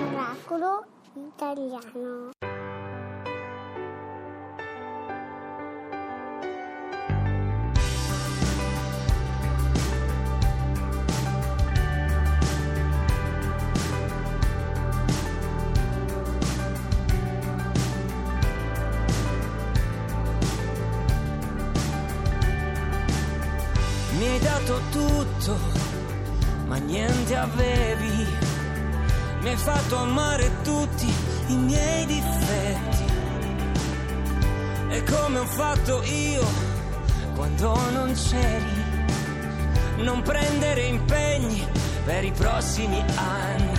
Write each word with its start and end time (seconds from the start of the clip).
Miracolo 0.00 0.86
italiano. 1.14 2.30
Mi 24.16 24.26
hai 24.26 24.38
dato 24.38 24.80
tutto, 24.90 25.87
ma 26.68 26.76
niente 26.76 27.34
avevi. 27.34 28.26
Mi 29.40 29.48
hai 29.48 29.56
fatto 29.56 29.96
amare 29.96 30.50
tutti 30.62 31.12
i 31.48 31.56
miei 31.56 32.06
difetti. 32.06 33.04
E 34.90 35.02
come 35.02 35.38
ho 35.38 35.46
fatto 35.46 36.02
io 36.04 36.46
quando 37.34 37.74
non 37.90 38.12
c'eri. 38.12 38.86
Non 39.96 40.22
prendere 40.22 40.82
impegni 40.82 41.66
per 42.04 42.24
i 42.24 42.32
prossimi 42.32 43.02
anni. 43.16 43.77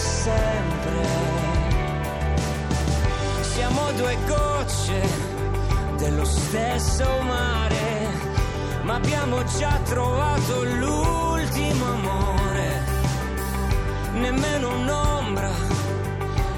Sempre. 0.00 1.06
Siamo 3.40 3.92
due 3.92 4.16
gocce 4.26 5.00
dello 5.98 6.24
stesso 6.24 7.04
mare, 7.22 8.08
ma 8.82 8.94
abbiamo 8.94 9.44
già 9.58 9.78
trovato 9.84 10.64
l'ultimo 10.64 11.84
amore. 11.84 12.98
Nemmeno 14.12 14.68
un'ombra 14.74 15.50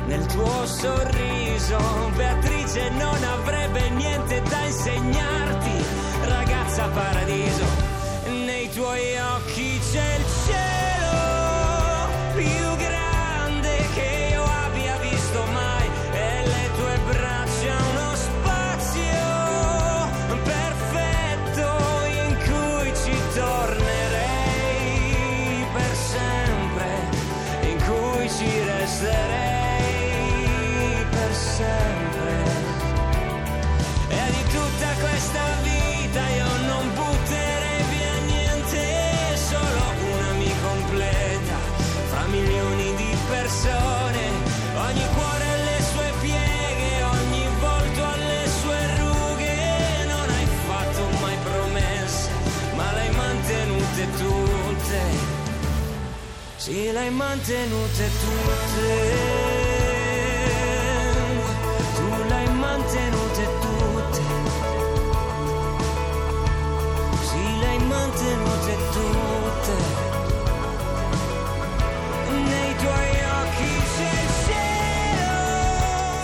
nel 0.07 0.25
tuo 0.27 0.67
sorriso, 0.67 1.79
Beatrice 2.17 2.91
non 2.91 3.25
avrebbe 3.25 3.91
niente 3.91 4.43
da 4.43 4.65
insegnarti, 4.65 5.85
ragazza 6.25 6.89
paradiso. 6.89 7.65
Nei 8.47 8.69
tuoi 8.71 9.17
occhi 9.17 9.32
hai 57.03 57.11
mantenute 57.11 58.11
tutte. 58.21 58.87
Tu 61.97 62.07
le 62.29 62.35
hai 62.35 62.49
mantenute 62.55 63.49
tutte. 63.61 64.23
Sì, 67.29 67.59
le 67.59 67.67
hai 67.67 67.79
mantenute 67.79 68.77
tutte. 68.93 69.22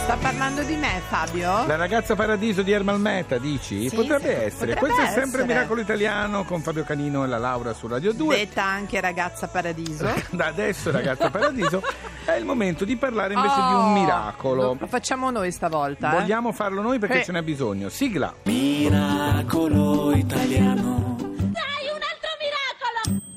Sta 0.09 0.17
parlando 0.17 0.63
di 0.63 0.75
me, 0.75 1.03
Fabio? 1.07 1.67
La 1.67 1.77
ragazza 1.77 2.15
paradiso 2.15 2.63
di 2.63 2.73
Ermal 2.73 2.99
Meta, 2.99 3.37
dici? 3.37 3.91
Sì, 3.91 3.95
potrebbe 3.95 4.23
sì, 4.39 4.45
essere. 4.45 4.73
potrebbe 4.73 4.79
Questo 4.79 5.01
è 5.03 5.05
sempre 5.09 5.23
essere. 5.41 5.45
Miracolo 5.45 5.81
Italiano 5.83 6.45
con 6.45 6.63
Fabio 6.63 6.83
Canino 6.83 7.25
e 7.25 7.27
la 7.27 7.37
Laura 7.37 7.75
su 7.75 7.87
Radio 7.89 8.15
2. 8.15 8.37
Detta 8.39 8.65
anche 8.65 9.03
ragazza 9.03 9.49
paradiso. 9.49 10.09
Da 10.33 10.47
adesso, 10.47 10.91
ragazza 10.91 11.29
paradiso, 11.29 11.83
è 12.25 12.33
il 12.33 12.47
momento 12.47 12.87
di 12.87 12.97
parlare 12.97 13.35
invece 13.35 13.55
di 13.55 13.61
un 13.61 13.75
Oh, 13.75 13.93
miracolo. 14.01 14.77
Lo 14.81 14.87
facciamo 14.87 15.31
noi 15.31 15.53
stavolta. 15.53 16.11
eh? 16.17 16.21
Vogliamo 16.21 16.53
farlo 16.53 16.81
noi 16.81 16.99
perché 16.99 17.21
Eh. 17.21 17.25
ce 17.25 17.33
n'è 17.33 17.43
bisogno. 17.43 17.91
Sigla. 17.91 18.33
Miracolo 18.45 20.13
italiano. 20.17 21.17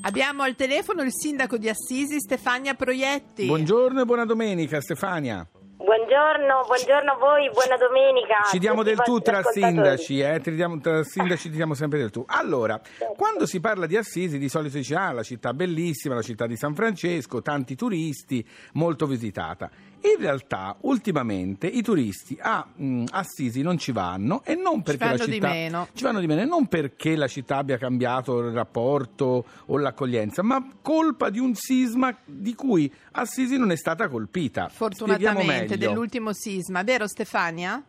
Abbiamo 0.04 0.44
al 0.44 0.56
telefono 0.56 1.02
il 1.04 1.12
sindaco 1.14 1.58
di 1.58 1.68
Assisi, 1.68 2.20
Stefania 2.22 2.76
Proietti. 2.76 3.46
Buongiorno 3.46 4.02
e 4.02 4.06
buona 4.06 4.24
domenica, 4.26 4.80
Stefania. 4.80 5.46
Buongiorno, 5.78 6.01
buongiorno 6.12 7.12
a 7.12 7.16
voi, 7.16 7.50
buona 7.52 7.78
domenica. 7.78 8.44
Ci 8.50 8.60
diamo 8.60 8.84
del 8.84 8.98
tu 8.98 9.20
tra 9.20 9.42
sindaci, 9.44 10.20
eh? 10.20 10.42
Ti 10.42 10.54
diamo- 10.54 10.78
tra 10.82 11.02
sindaci 11.06 11.50
ti 11.50 11.56
diamo 11.56 11.74
sempre 11.74 12.00
del 12.00 12.10
tu. 12.10 12.26
Allora, 12.28 12.82
quando 13.16 13.46
si 13.46 13.62
parla 13.62 13.86
di 13.86 13.96
Assisi, 13.96 14.38
di 14.38 14.50
solito 14.50 14.72
si 14.74 14.80
dice 14.80 14.96
ah, 14.96 15.14
la 15.14 15.24
città 15.24 15.54
bellissima, 15.54 16.16
la 16.16 16.22
città 16.22 16.48
di 16.48 16.58
San 16.58 16.76
Francesco, 16.76 17.42
tanti 17.42 17.76
turisti, 17.76 18.46
molto 18.74 19.06
visitata. 19.06 19.70
In 20.04 20.20
realtà, 20.20 20.76
ultimamente, 20.82 21.68
i 21.68 21.84
turisti 21.84 22.36
a 22.42 22.66
mm, 22.82 23.06
Assisi 23.12 23.62
non 23.62 23.78
ci 23.78 23.92
vanno 23.92 24.42
e 24.44 24.56
non 24.56 24.82
perché 24.82 25.06
la 25.06 25.26
di 25.26 25.34
città 25.34 25.50
meno. 25.50 25.88
ci 25.94 26.04
vanno 26.04 26.20
di 26.20 26.26
meno, 26.26 26.42
e 26.42 26.46
non 26.46 26.68
perché 26.68 27.16
la 27.16 27.28
città 27.28 27.58
abbia 27.58 27.78
cambiato 27.78 28.40
il 28.40 28.52
rapporto 28.52 29.46
o 29.68 29.78
l'accoglienza, 29.78 30.42
ma 30.42 30.66
colpa 30.82 31.30
di 31.30 31.38
un 31.38 31.54
sisma 31.54 32.18
di 32.26 32.56
cui 32.56 32.92
Assisi 33.12 33.58
non 33.58 33.72
è 33.72 33.76
stata 33.76 34.08
colpita. 34.08 34.70
Spieghiamo 34.70 34.96
Fortunatamente, 34.96 35.78
meglio. 35.78 36.01
Dell'ultimo 36.02 36.34
sisma, 36.34 36.82
vero 36.82 37.06
Stefania? 37.06 37.82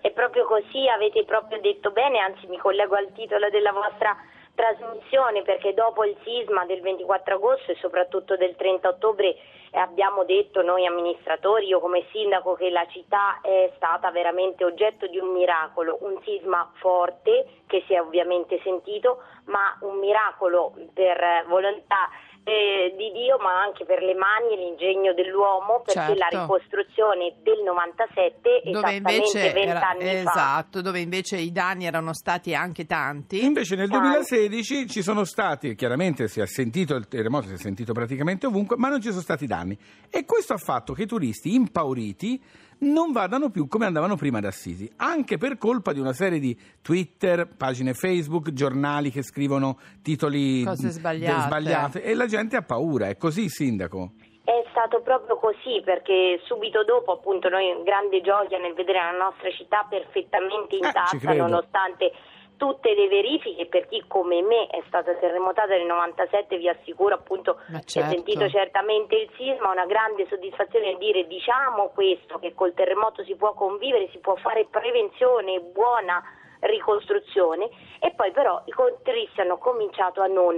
È 0.00 0.10
proprio 0.10 0.44
così, 0.46 0.88
avete 0.88 1.24
proprio 1.24 1.60
detto 1.60 1.92
bene, 1.92 2.18
anzi 2.18 2.46
mi 2.48 2.58
collego 2.58 2.96
al 2.96 3.12
titolo 3.12 3.48
della 3.50 3.70
vostra 3.70 4.16
trasmissione 4.54 5.42
perché 5.42 5.72
dopo 5.72 6.04
il 6.04 6.16
sisma 6.24 6.66
del 6.66 6.80
24 6.80 7.36
agosto 7.36 7.70
e 7.70 7.76
soprattutto 7.80 8.36
del 8.36 8.54
30 8.56 8.88
ottobre 8.88 9.28
eh, 9.28 9.78
abbiamo 9.78 10.24
detto 10.24 10.60
noi 10.60 10.84
amministratori, 10.86 11.66
io 11.66 11.78
come 11.78 12.04
sindaco, 12.10 12.54
che 12.54 12.68
la 12.68 12.84
città 12.88 13.40
è 13.40 13.70
stata 13.76 14.10
veramente 14.10 14.64
oggetto 14.64 15.06
di 15.06 15.18
un 15.18 15.32
miracolo, 15.32 15.98
un 16.00 16.20
sisma 16.24 16.68
forte 16.80 17.62
che 17.66 17.84
si 17.86 17.94
è 17.94 18.00
ovviamente 18.00 18.60
sentito, 18.64 19.22
ma 19.46 19.78
un 19.82 19.98
miracolo 19.98 20.74
per 20.92 21.44
volontà 21.46 22.10
eh, 22.44 22.94
di 22.96 23.12
Dio, 23.12 23.38
ma 23.38 23.62
anche 23.62 23.84
per 23.84 24.02
le 24.02 24.14
mani 24.14 24.54
e 24.54 24.56
l'ingegno 24.56 25.14
dell'uomo, 25.14 25.82
perché 25.84 26.14
la 26.16 26.26
Certo. 26.28 26.40
ricostruzione 26.40 27.34
del 27.42 27.62
97, 27.64 28.62
Dove 28.64 28.70
esattamente 28.70 29.12
invece, 29.14 29.38
era- 29.40 29.52
vent'anni 29.80 30.22
fa, 30.24 30.30
esatto, 30.30 30.80
dove 30.82 30.98
invece 31.00 31.36
i 31.36 31.52
danni 31.52 31.86
erano 31.86 32.12
stati 32.12 32.54
anche 32.54 32.84
tanti. 32.86 33.44
Invece 33.44 33.76
nel 33.76 33.88
Ah. 33.92 33.98
2016 33.98 34.88
ci 34.88 35.02
sono 35.02 35.24
stati, 35.24 35.74
chiaramente 35.76 36.26
si 36.28 36.40
è 36.40 36.46
sentito 36.46 36.94
il 36.96 37.06
terremoto, 37.08 37.46
si 37.48 37.54
è 37.54 37.58
sentito 37.58 37.92
praticamente 37.92 38.46
ovunque, 38.46 38.76
ma 38.76 38.88
non 38.88 39.00
ci 39.00 39.10
sono 39.10 39.20
stati 39.22 39.46
danni. 39.46 39.78
E 40.10 40.24
questo 40.24 40.52
ha 40.54 40.58
fatto 40.58 40.92
che 40.94 41.02
i 41.02 41.06
turisti 41.06 41.54
impauriti 41.54 42.42
non 42.82 43.12
vadano 43.12 43.50
più 43.50 43.66
come 43.68 43.86
andavano 43.86 44.16
prima 44.16 44.38
ad 44.38 44.44
Assisi, 44.44 44.90
anche 44.96 45.38
per 45.38 45.58
colpa 45.58 45.92
di 45.92 46.00
una 46.00 46.12
serie 46.12 46.38
di 46.38 46.56
Twitter, 46.80 47.48
pagine 47.56 47.94
Facebook, 47.94 48.52
giornali 48.52 49.10
che 49.10 49.22
scrivono 49.22 49.78
titoli 50.02 50.62
Cose 50.64 50.90
sbagliate. 50.90 51.40
sbagliate 51.42 52.02
e 52.02 52.14
la 52.14 52.26
gente 52.26 52.56
ha 52.56 52.62
paura. 52.62 53.08
È 53.08 53.16
così, 53.16 53.48
sindaco? 53.48 54.12
è 54.44 54.64
stato 54.70 55.00
proprio 55.02 55.36
così 55.38 55.80
perché 55.84 56.40
subito 56.46 56.82
dopo 56.82 57.12
appunto 57.12 57.48
noi 57.48 57.80
grande 57.84 58.20
gioia 58.22 58.58
nel 58.58 58.74
vedere 58.74 58.98
la 58.98 59.16
nostra 59.26 59.48
città 59.50 59.86
perfettamente 59.88 60.74
Eh, 60.74 60.78
intatta 60.84 61.16
credo. 61.16 61.42
nonostante 61.46 62.10
tutte 62.62 62.94
le 62.94 63.08
verifiche 63.08 63.66
per 63.66 63.88
chi 63.88 64.04
come 64.06 64.40
me 64.40 64.68
è 64.68 64.80
stata 64.86 65.12
terremotata 65.14 65.74
nel 65.74 65.84
97 65.84 66.58
vi 66.58 66.68
assicuro 66.68 67.16
appunto 67.16 67.58
Ma 67.66 67.80
si 67.84 67.98
è 67.98 68.02
certo. 68.02 68.10
sentito 68.10 68.48
certamente 68.48 69.16
il 69.16 69.28
sisma 69.36 69.72
una 69.72 69.84
grande 69.84 70.28
soddisfazione 70.28 70.86
nel 70.86 70.98
dire 70.98 71.26
diciamo 71.26 71.88
questo 71.88 72.38
che 72.38 72.54
col 72.54 72.72
terremoto 72.72 73.24
si 73.24 73.34
può 73.34 73.52
convivere 73.54 74.08
si 74.12 74.18
può 74.18 74.36
fare 74.36 74.68
prevenzione 74.70 75.58
buona 75.58 76.22
ricostruzione 76.60 77.68
e 77.98 78.12
poi 78.14 78.30
però 78.30 78.62
i 78.66 78.70
contristi 78.70 79.40
hanno 79.40 79.58
cominciato 79.58 80.22
a 80.22 80.28
non 80.28 80.54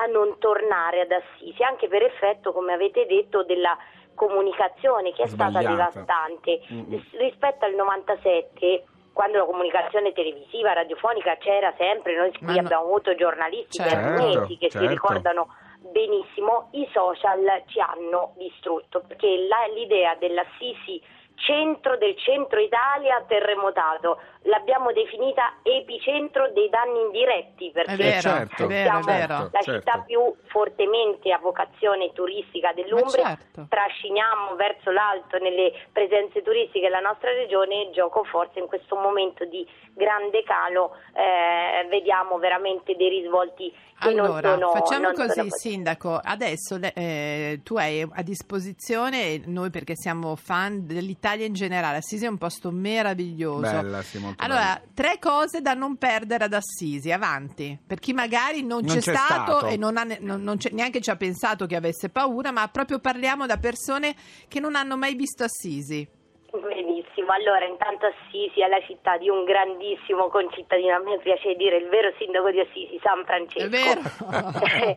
a 0.00 0.06
non 0.06 0.38
tornare 0.38 1.00
ad 1.02 1.10
Assisi, 1.10 1.60
anche 1.64 1.88
per 1.88 2.04
effetto, 2.04 2.52
come 2.52 2.72
avete 2.72 3.04
detto, 3.06 3.42
della 3.42 3.76
comunicazione 4.14 5.12
che 5.12 5.24
è 5.24 5.26
stata 5.26 5.58
Sbagliata. 5.60 5.70
devastante. 5.74 6.60
Mm-mm. 6.72 7.00
S- 7.00 7.16
Rispetto 7.16 7.64
al 7.64 7.74
97, 7.74 8.84
quando 9.18 9.38
la 9.38 9.46
comunicazione 9.46 10.12
televisiva, 10.12 10.74
radiofonica 10.74 11.36
c'era 11.38 11.74
sempre, 11.76 12.14
noi 12.16 12.30
qui 12.38 12.54
no- 12.54 12.60
abbiamo 12.60 12.84
avuto 12.84 13.16
giornalisti 13.16 13.78
Certo, 13.82 13.92
bernesi 13.96 14.56
che 14.58 14.70
certo. 14.70 14.78
si 14.78 14.86
ricordano 14.86 15.48
benissimo, 15.90 16.68
i 16.74 16.88
social 16.92 17.64
ci 17.66 17.80
hanno 17.80 18.34
distrutto, 18.36 19.02
perché 19.04 19.26
la- 19.48 19.66
l'idea 19.74 20.14
dell'Assisi 20.14 21.02
centro 21.38 21.96
del 21.96 22.16
centro 22.18 22.58
Italia 22.60 23.22
terremotato 23.26 24.18
l'abbiamo 24.42 24.92
definita 24.92 25.58
epicentro 25.62 26.50
dei 26.52 26.68
danni 26.68 27.00
indiretti 27.00 27.70
perché 27.70 27.92
È 27.92 27.96
vero, 27.96 28.20
certo, 28.20 28.64
è 28.64 28.66
vero, 28.66 28.98
è 28.98 29.02
vero. 29.02 29.50
la 29.52 29.60
certo. 29.60 29.72
città 29.72 29.98
più 30.06 30.20
fortemente 30.46 31.32
a 31.32 31.38
vocazione 31.38 32.12
turistica 32.12 32.72
dell'Umbria, 32.72 33.22
Ma 33.22 33.36
certo. 33.36 33.66
trasciniamo 33.68 34.54
verso 34.56 34.90
l'alto 34.90 35.38
nelle 35.38 35.72
presenze 35.92 36.42
turistiche 36.42 36.86
della 36.88 37.00
nostra 37.00 37.32
regione 37.32 37.88
e 37.88 37.90
gioco 37.90 38.24
forse 38.24 38.58
in 38.58 38.66
questo 38.66 38.96
momento 38.96 39.44
di 39.44 39.66
grande 39.94 40.42
calo 40.44 40.92
eh, 41.14 41.86
vediamo 41.88 42.38
veramente 42.38 42.96
dei 42.96 43.08
risvolti 43.08 43.72
che 43.98 44.08
Allora, 44.10 44.50
non 44.54 44.60
sono 44.60 44.72
facciamo 44.72 45.02
non 45.06 45.14
sono 45.14 45.26
così, 45.26 45.40
positivi. 45.40 45.70
Sindaco. 45.74 46.20
Adesso 46.22 46.78
eh, 46.94 47.60
tu 47.64 47.76
hai 47.76 48.00
a 48.08 48.22
disposizione, 48.22 49.40
noi 49.46 49.70
perché 49.70 49.96
siamo 49.96 50.36
fan 50.36 50.86
dell'Italia 50.86 51.26
in 51.44 51.52
generale, 51.52 51.98
Assisi 51.98 52.24
è 52.24 52.28
un 52.28 52.38
posto 52.38 52.70
meraviglioso. 52.70 53.60
Bella, 53.60 54.02
sì, 54.02 54.20
Allora, 54.36 54.80
tre 54.94 55.18
cose 55.18 55.60
da 55.60 55.74
non 55.74 55.96
perdere 55.96 56.44
ad 56.44 56.52
Assisi, 56.52 57.10
avanti. 57.12 57.78
Per 57.86 57.98
chi 57.98 58.12
magari 58.12 58.62
non, 58.62 58.84
Non 58.84 58.96
c'è, 58.96 59.00
c'è 59.02 59.14
stato, 59.14 59.58
stato. 59.58 59.66
e 59.66 59.76
non, 59.76 59.96
ha 59.96 60.04
non- 60.20 60.42
non 60.42 60.56
c'è- 60.56 60.70
neanche 60.72 61.00
ci 61.00 61.10
ha 61.10 61.16
pensato 61.16 61.66
che 61.66 61.76
avesse 61.76 62.08
paura, 62.08 62.50
ma 62.50 62.66
proprio 62.68 62.98
parliamo 62.98 63.46
da 63.46 63.56
persone 63.58 64.14
che 64.48 64.60
non 64.60 64.74
hanno 64.76 64.96
mai 64.96 65.14
visto 65.14 65.44
Assisi. 65.44 66.06
Benissimo, 66.50 67.30
allora 67.32 67.66
intanto 67.66 68.06
Assisi 68.06 68.60
è 68.62 68.68
la 68.68 68.80
città 68.86 69.18
di 69.18 69.28
un 69.28 69.44
grandissimo 69.44 70.28
concittadino, 70.28 70.94
a 70.96 70.98
me 70.98 71.18
piace 71.18 71.54
dire 71.56 71.76
il 71.76 71.88
vero 71.88 72.10
sindaco 72.16 72.50
di 72.50 72.60
Assisi, 72.60 72.98
San 73.02 73.22
Francesco. 73.26 73.66
È 73.66 73.68
vero. 73.68 74.00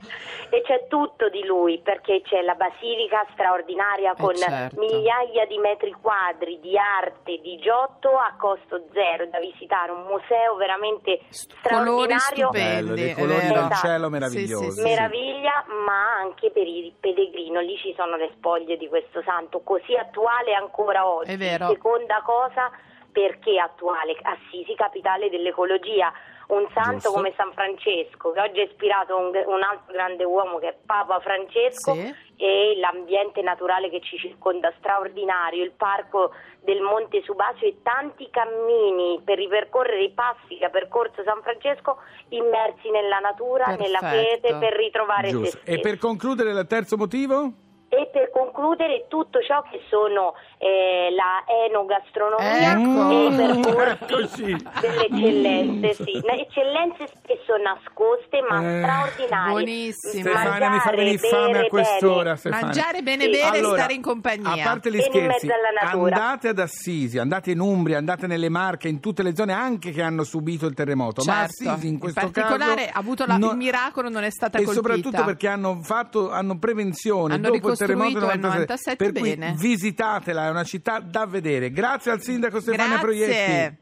e 0.50 0.62
c'è 0.62 0.88
tutto 0.88 1.28
di 1.28 1.44
lui 1.44 1.80
perché 1.80 2.22
c'è 2.22 2.42
la 2.42 2.56
basilica 2.56 3.26
straordinaria 3.34 4.14
Eh, 4.14 4.16
con 4.22 4.34
certo. 4.36 4.80
migliaia 4.80 5.46
di 5.46 5.58
metri 5.58 5.92
quadri 6.02 6.58
di 6.62 6.78
arte, 6.78 7.38
di 7.42 7.58
giotto 7.60 8.16
a 8.16 8.34
costo 8.40 8.86
zero 8.94 9.26
da 9.28 9.40
visitare, 9.40 9.92
un 9.92 10.04
museo 10.04 10.56
veramente 10.56 11.20
St- 11.30 11.52
colori 11.68 12.16
straordinario. 12.18 12.48
stupendi. 12.48 12.80
Bello, 12.82 12.94
dei 12.96 13.14
colori 13.14 13.48
del 13.52 13.70
cielo 13.76 14.06
Sì, 14.06 14.12
meravigliosi. 14.12 14.72
sì, 14.72 14.72
sì. 14.72 14.82
meraviglia, 14.84 15.66
ma 15.86 16.16
anche 16.16 16.50
per 16.52 16.66
il 16.66 16.94
pellegrino. 16.98 17.60
Lì 17.60 17.76
ci 17.78 17.94
sono 17.98 18.16
le 18.16 18.32
spoglie 18.38 18.78
di 18.78 18.88
questo 18.88 19.22
santo, 19.24 19.60
così 19.62 19.96
attuale 19.98 20.54
ancora 20.54 21.06
oggi. 21.06 21.34
È 21.34 21.38
vero. 21.50 21.68
Seconda 21.68 22.22
cosa, 22.24 22.72
perché 23.12 23.60
attuale? 23.60 24.16
Assisi, 24.22 24.74
capitale 24.76 25.30
dell'ecologia. 25.30 26.12
Un 26.52 26.68
santo 26.74 26.92
Giusto. 26.96 27.12
come 27.14 27.32
San 27.38 27.54
Francesco, 27.54 28.32
che 28.34 28.42
oggi 28.42 28.60
ha 28.60 28.64
ispirato 28.64 29.16
un, 29.16 29.28
un 29.46 29.64
altro 29.64 29.94
grande 29.94 30.26
uomo 30.26 30.58
che 30.60 30.68
è 30.68 30.76
Papa 30.86 31.22
Francesco, 31.22 31.94
Sì. 31.94 32.14
e 32.36 32.76
l'ambiente 32.78 33.42
naturale 33.42 33.90
che 33.90 34.02
ci 34.02 34.18
circonda 34.18 34.70
straordinario, 34.78 35.64
il 35.64 35.72
parco 35.72 36.34
del 36.62 36.82
Monte 36.82 37.22
Subasio 37.24 37.66
e 37.68 37.78
tanti 37.82 38.30
cammini 38.30 39.22
per 39.24 39.38
ripercorrere 39.38 40.04
i 40.04 40.12
passi 40.12 40.58
che 40.58 40.66
ha 40.66 40.70
percorso 40.70 41.24
San 41.24 41.42
Francesco 41.42 42.00
immersi 42.30 42.90
nella 42.90 43.20
natura, 43.20 43.68
nella 43.68 44.00
Perfetto. 44.00 44.40
quiete 44.42 44.56
per 44.60 44.74
ritrovare 44.74 45.28
se 45.28 45.32
Giusto. 45.34 45.58
stessi. 45.60 45.78
E 45.78 45.80
per 45.80 45.98
concludere 46.00 46.52
il 46.52 46.68
terzo 46.68 46.98
motivo? 46.98 47.52
E 47.94 48.08
per 48.10 48.32
concludere 48.32 49.06
tutto 49.10 49.42
ciò 49.44 49.62
che 49.70 49.82
sono 49.90 50.34
eh, 50.60 51.12
la 51.12 51.44
enogastronomia 51.68 52.72
Ecco. 52.72 53.10
e 53.12 53.26
i 53.28 53.60
percorsi 53.76 54.00
Ecco, 54.12 54.28
sì. 54.28 54.56
delle 54.80 55.60
eccellenze, 55.60 55.94
sì. 56.06 56.22
Na- 56.24 56.34
eccellenze 56.40 57.08
spesso 57.08 57.58
nascoste 57.60 58.40
ma 58.48 58.64
Eh, 58.64 58.80
straordinarie. 58.80 59.50
buonissime. 59.52 60.24
Stefania 60.32 60.70
mi 60.70 60.80
fa 60.80 60.92
venire 60.92 61.18
fame 61.18 61.60
a 61.60 61.68
quest'ora. 61.68 62.24
bene. 62.24 62.36
Stefania. 62.38 62.66
Mangiare 62.66 63.02
bene, 63.02 63.24
Sì. 63.26 63.30
bere 63.32 63.56
e 63.56 63.60
Allora, 63.60 63.78
stare 63.78 63.94
in 63.94 64.02
compagnia. 64.02 64.52
A 64.54 64.64
parte 64.64 64.90
gli 64.90 64.92
Bene 64.94 65.06
in 65.06 65.12
scherzi, 65.12 65.50
andate 65.92 66.48
ad 66.48 66.60
Assisi, 66.60 67.18
andate 67.18 67.52
in 67.52 67.60
Umbria, 67.60 67.98
andate 67.98 68.26
nelle 68.28 68.48
Marche, 68.48 68.88
in 68.88 69.02
tutte 69.02 69.22
le 69.22 69.36
zone 69.36 69.52
anche 69.52 69.92
che 69.92 70.02
hanno 70.02 70.24
subito 70.24 70.66
il 70.66 70.74
terremoto. 70.74 71.24
Ma 71.26 71.46
Certo. 71.46 71.70
Assisi 71.72 71.88
in 71.90 72.00
questo 72.00 72.22
particolare 72.22 72.86
caso 72.86 72.92
ha 72.96 73.00
avuto 73.00 73.26
la- 73.26 73.36
non- 73.38 73.50
il 73.52 73.58
miracolo, 73.58 74.08
non 74.08 74.24
è 74.24 74.32
stata 74.32 74.58
e 74.60 74.64
colpita. 74.64 74.88
soprattutto 74.88 75.24
perché 75.26 75.48
hanno 75.50 75.80
fatto 75.84 76.32
hanno 76.32 76.58
prevenzione 76.58 77.34
Hanno 77.34 77.50
dopo 77.50 77.58
terremoto 77.86 78.20
del 78.20 78.30
ricostruito 78.30 78.48
il 78.48 78.66
97. 78.66 78.94
97 78.96 78.96
per 78.96 79.12
cui 79.22 79.36
bene. 79.36 79.56
visitatela, 79.58 80.46
è 80.46 80.50
una 80.50 80.64
città 80.64 81.00
da 81.00 81.26
vedere. 81.26 81.72
Grazie 81.72 82.12
al 82.12 82.22
sindaco 82.22 82.60
Stefania 82.60 82.98
Proietti. 83.00 83.32
Grazie. 83.32 83.76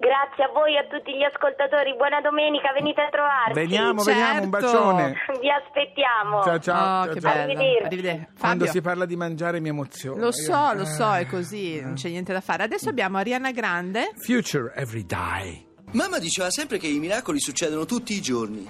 Grazie 0.00 0.44
a 0.44 0.48
voi 0.54 0.74
e 0.74 0.78
a 0.78 0.86
tutti 0.86 1.10
gli 1.12 1.24
ascoltatori, 1.24 1.92
buona 1.96 2.20
domenica, 2.20 2.70
venite 2.72 3.00
a 3.00 3.08
trovarci. 3.10 3.52
Veniamo, 3.54 4.00
Certo. 4.04 4.20
veniamo, 4.20 4.42
un 4.44 4.50
bacione. 4.50 5.14
Vi 5.40 5.50
aspettiamo. 5.50 6.42
Ciao 6.44 6.58
ciao. 6.60 7.00
Oh, 7.00 7.04
ciao, 7.06 7.14
che 7.14 7.20
ciao. 7.20 7.32
bello. 7.32 7.42
Arrivederci. 7.50 7.84
Arrivederci. 7.84 8.26
Quando 8.38 8.66
si 8.66 8.80
parla 8.80 9.04
di 9.06 9.16
mangiare 9.16 9.58
mi 9.58 9.68
emoziona. 9.70 10.20
Lo 10.20 10.30
so, 10.30 10.72
lo 10.74 10.84
so, 10.84 11.14
Eh. 11.14 11.20
è 11.22 11.26
così, 11.26 11.80
non 11.82 11.94
c'è 11.94 12.10
niente 12.10 12.32
da 12.32 12.40
fare. 12.40 12.62
Adesso 12.62 12.88
abbiamo 12.90 13.18
Ariana 13.18 13.50
Grande. 13.50 14.12
Future 14.24 14.72
every 14.76 15.04
day. 15.04 15.66
Mamma 15.94 16.20
diceva 16.20 16.48
sempre 16.50 16.78
che 16.78 16.86
i 16.86 17.00
miracoli 17.00 17.40
succedono 17.40 17.84
tutti 17.84 18.12
i 18.14 18.20
giorni. 18.20 18.68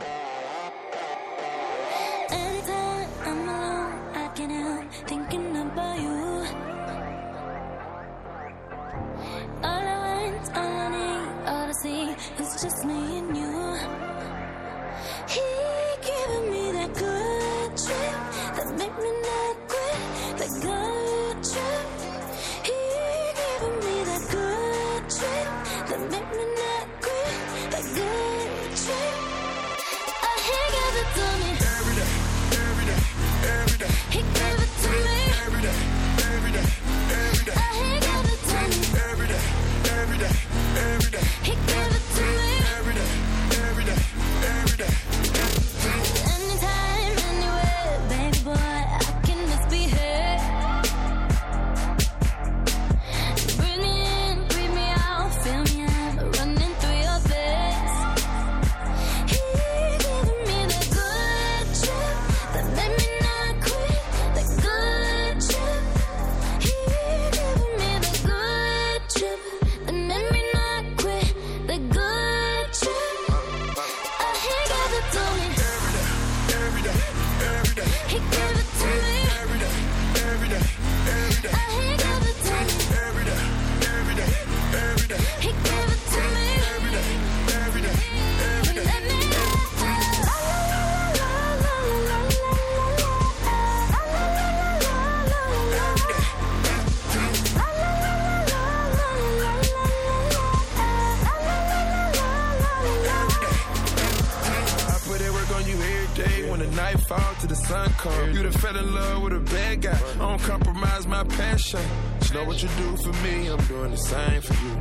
Sun 107.69 107.91
come. 107.99 108.33
You 108.33 108.43
done 108.43 108.53
fell 108.53 108.77
in 108.77 108.95
love 108.95 109.23
with 109.23 109.33
a 109.35 109.41
bad 109.41 109.83
guy. 109.83 110.01
I 110.15 110.19
don't 110.19 110.41
compromise 110.41 111.07
my 111.07 111.25
passion. 111.25 111.81
You 112.27 112.35
know 112.35 112.45
what 112.45 112.63
you 112.63 112.69
do 112.83 112.97
for 112.97 113.13
me, 113.25 113.49
I'm 113.49 113.65
doing 113.67 113.91
the 113.91 113.97
same 113.97 114.41
for 114.41 114.55
you. 114.65 114.75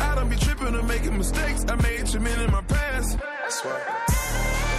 I 0.00 0.14
don't 0.14 0.28
be 0.28 0.36
tripping 0.36 0.74
or 0.74 0.82
making 0.82 1.16
mistakes. 1.16 1.64
I 1.68 1.74
made 1.76 2.06
too 2.06 2.20
many 2.20 2.44
in 2.44 2.50
my 2.50 2.62
past. 2.62 3.18
That's 3.18 3.64
why 3.64 3.80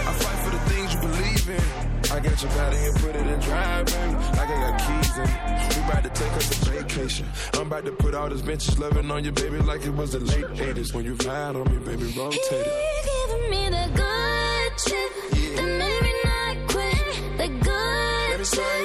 I 0.10 0.14
fight 0.24 0.40
for 0.44 0.52
the 0.58 0.64
things 0.72 0.94
you 0.94 1.00
believe 1.08 1.46
in. 1.60 1.68
I 2.16 2.20
got 2.20 2.42
your 2.44 2.52
body 2.52 2.78
and 2.78 2.96
put 3.04 3.16
it 3.16 3.28
in 3.34 3.40
drive, 3.40 3.86
baby. 3.86 4.14
Like 4.38 4.50
I 4.56 4.58
got 4.66 4.76
keys 4.86 5.18
in 5.18 5.24
it. 5.24 5.76
We 5.76 5.82
about 5.84 6.04
to 6.04 6.10
take 6.22 6.34
us 6.34 6.48
a 6.52 6.72
vacation. 6.72 7.26
I'm 7.54 7.68
about 7.68 7.86
to 7.86 7.92
put 7.92 8.14
all 8.14 8.30
this 8.30 8.42
vintage 8.42 8.78
loving 8.78 9.10
on 9.10 9.24
you, 9.24 9.32
baby, 9.32 9.58
like 9.60 9.86
it 9.86 9.94
was 9.94 10.12
the 10.12 10.20
late 10.20 10.46
80s. 10.46 10.94
When 10.94 11.06
you 11.06 11.16
ride 11.26 11.56
on 11.56 11.66
me, 11.72 11.78
baby, 11.80 12.06
rotate 12.18 12.52
it. 12.52 12.68
He 12.68 13.10
giving 13.10 13.50
me 13.50 13.70
the 13.70 13.86
good 13.96 14.23
say 18.56 18.83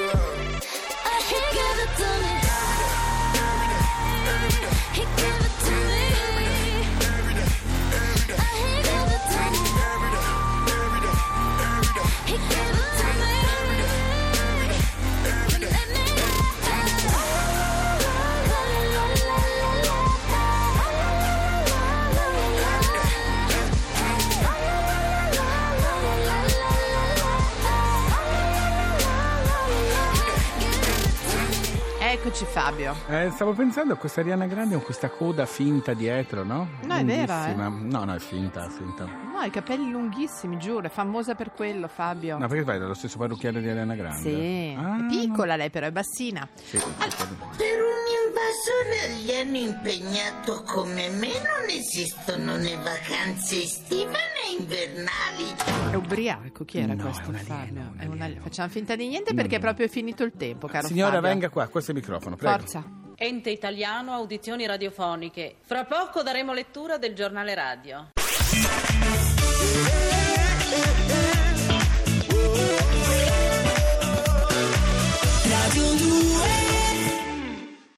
Fabio. 32.95 33.27
Eh, 33.27 33.31
stavo 33.31 33.53
pensando 33.53 33.93
a 33.95 33.97
questa 33.97 34.21
Ariana 34.21 34.47
Grande 34.47 34.75
con 34.75 34.85
questa 34.85 35.09
coda 35.11 35.47
finta 35.47 35.95
dietro, 35.95 36.43
no? 36.45 36.69
No, 36.85 36.95
è 36.97 37.05
vera, 37.05 37.49
eh. 37.49 37.55
No, 37.55 38.05
no, 38.05 38.15
è 38.15 38.19
finta, 38.19 38.67
è 38.67 38.69
finta. 38.71 39.05
No, 39.05 39.43
i 39.45 39.51
capelli 39.51 39.91
lunghissimi, 39.91 40.59
giuro, 40.59 40.87
è 40.87 40.91
famosa 40.91 41.35
per 41.35 41.53
quello, 41.55 41.89
Fabio. 41.89 42.39
No, 42.39 42.49
perché 42.49 42.65
vai 42.65 42.79
dallo 42.79 42.95
stesso 42.95 43.19
parrucchiere 43.19 43.61
di 43.61 43.69
Ariana 43.69 43.95
Grande? 43.95 44.19
Sì, 44.21 44.77
Ah, 44.79 44.97
è 44.99 45.07
piccola 45.09 45.57
lei 45.57 45.71
però, 45.71 45.87
è 45.87 45.93
bassina. 45.93 46.47
Sì. 46.55 46.77
Per 46.79 46.87
un 47.07 48.28
invasore 48.43 49.15
gli 49.21 49.33
hanno 49.35 49.57
impegnato 49.57 50.63
come 50.63 51.09
me 51.09 51.29
non 51.29 51.69
esistono 51.69 52.57
né 52.57 52.77
vacanze 52.77 53.63
estive 53.63 54.13
né 54.13 54.59
invernali. 54.59 55.55
È 55.91 55.95
ubriaco, 55.95 56.65
chi 56.65 56.79
era 56.79 56.95
No, 56.95 57.03
questo 57.05 57.23
è 57.25 57.29
un 57.29 57.35
alieno, 57.35 57.55
Fabio? 57.57 57.81
un 57.81 57.95
È 57.99 58.05
un 58.05 58.13
ali- 58.13 58.23
alieno. 58.23 58.43
Facciamo 58.43 58.69
finta 58.69 58.95
di 58.97 59.09
niente 59.09 59.35
perché 59.35 59.57
è 59.57 59.61
proprio 59.61 59.89
finito 59.89 60.23
il 60.23 60.33
tempo, 60.37 60.67
caro 60.69 60.87
Signora, 60.87 61.15
Fabio. 61.15 61.29
venga 61.29 61.49
qua, 61.49 61.67
questo 61.69 61.91
è 61.91 61.95
il 61.95 62.01
microfono, 62.01 62.37
prego. 62.37 62.59
Forza. 62.59 62.85
Ente 63.17 63.51
italiano, 63.51 64.13
audizioni 64.13 64.65
radiofoniche. 64.67 65.57
Fra 65.63 65.85
poco 65.85 66.23
daremo 66.23 66.53
lettura 66.53 66.99
del 66.99 67.15
giornale 67.15 67.55
radio. 67.55 68.11